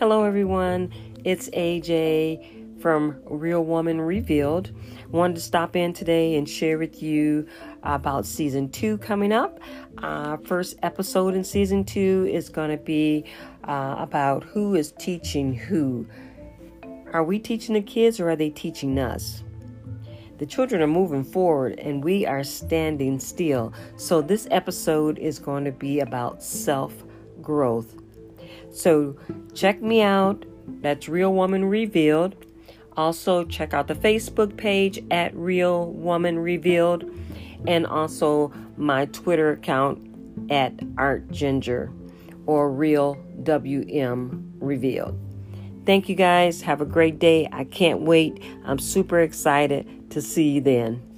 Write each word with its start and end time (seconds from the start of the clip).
Hello, 0.00 0.24
everyone. 0.24 0.90
It's 1.24 1.50
AJ 1.50 2.80
from 2.80 3.20
Real 3.26 3.62
Woman 3.62 4.00
Revealed. 4.00 4.70
Wanted 5.10 5.34
to 5.34 5.42
stop 5.42 5.76
in 5.76 5.92
today 5.92 6.36
and 6.36 6.48
share 6.48 6.78
with 6.78 7.02
you 7.02 7.46
about 7.82 8.24
season 8.24 8.70
two 8.70 8.96
coming 8.96 9.30
up. 9.30 9.60
Uh, 9.98 10.38
first 10.38 10.78
episode 10.82 11.34
in 11.34 11.44
season 11.44 11.84
two 11.84 12.26
is 12.32 12.48
going 12.48 12.70
to 12.70 12.82
be 12.82 13.26
uh, 13.64 13.96
about 13.98 14.42
who 14.42 14.74
is 14.74 14.92
teaching 14.92 15.52
who. 15.52 16.06
Are 17.12 17.22
we 17.22 17.38
teaching 17.38 17.74
the 17.74 17.82
kids 17.82 18.20
or 18.20 18.30
are 18.30 18.36
they 18.36 18.48
teaching 18.48 18.98
us? 18.98 19.44
The 20.38 20.46
children 20.46 20.80
are 20.80 20.86
moving 20.86 21.24
forward 21.24 21.78
and 21.78 22.02
we 22.02 22.24
are 22.24 22.42
standing 22.42 23.20
still. 23.20 23.74
So, 23.98 24.22
this 24.22 24.48
episode 24.50 25.18
is 25.18 25.38
going 25.38 25.66
to 25.66 25.72
be 25.72 26.00
about 26.00 26.42
self 26.42 26.94
growth. 27.42 27.96
So, 28.72 29.16
check 29.54 29.82
me 29.82 30.02
out. 30.02 30.44
That's 30.80 31.08
Real 31.08 31.32
Woman 31.32 31.64
Revealed. 31.64 32.36
Also, 32.96 33.44
check 33.44 33.74
out 33.74 33.88
the 33.88 33.94
Facebook 33.94 34.56
page 34.56 35.02
at 35.10 35.34
Real 35.34 35.90
Woman 35.92 36.38
Revealed 36.38 37.04
and 37.66 37.86
also 37.86 38.52
my 38.76 39.06
Twitter 39.06 39.52
account 39.52 40.06
at 40.50 40.72
Art 40.96 41.30
Ginger 41.30 41.92
or 42.46 42.70
Real 42.70 43.16
WM 43.42 44.52
Revealed. 44.58 45.18
Thank 45.86 46.08
you 46.08 46.14
guys. 46.14 46.62
Have 46.62 46.80
a 46.80 46.86
great 46.86 47.18
day. 47.18 47.48
I 47.52 47.64
can't 47.64 48.02
wait. 48.02 48.42
I'm 48.64 48.78
super 48.78 49.20
excited 49.20 50.10
to 50.10 50.20
see 50.20 50.50
you 50.50 50.60
then. 50.60 51.09